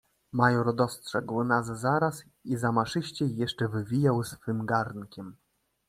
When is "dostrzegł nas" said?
0.75-1.65